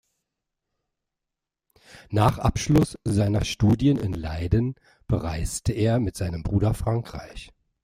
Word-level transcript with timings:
Nach 2.09 2.39
Abschluss 2.39 2.97
seiner 3.03 3.45
Studien 3.45 3.97
in 3.97 4.13
Leiden 4.13 4.73
bereiste 5.05 5.73
er 5.73 5.99
mit 5.99 6.17
seinem 6.17 6.41
Bruder 6.41 6.73
Frankreich. 6.73 7.51